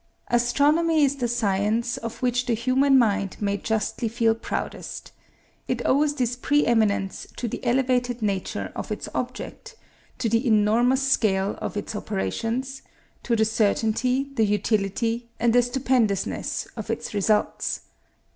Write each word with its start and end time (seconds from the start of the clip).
Astronomy 0.29 1.03
is 1.03 1.17
the 1.17 1.27
science 1.27 1.95
of 1.97 2.23
which 2.23 2.47
the 2.47 2.55
human 2.55 2.97
mind 2.97 3.37
may 3.39 3.55
justly 3.55 4.07
feel 4.07 4.33
proudest. 4.33 5.11
It 5.67 5.83
owes 5.85 6.15
this 6.15 6.35
pre 6.35 6.65
eminence 6.65 7.27
to 7.35 7.47
the 7.47 7.63
elevated 7.63 8.23
nature 8.23 8.71
of 8.75 8.91
its 8.91 9.07
object; 9.13 9.75
to 10.17 10.27
the 10.27 10.47
enormous 10.47 11.03
scale 11.03 11.55
of 11.61 11.77
its 11.77 11.95
operations; 11.95 12.81
to 13.21 13.35
the 13.35 13.45
certainty, 13.45 14.31
the 14.33 14.43
utility, 14.43 15.29
and 15.39 15.53
the 15.53 15.61
stupendousness 15.61 16.67
of 16.75 16.89
its 16.89 17.13
results. 17.13 17.81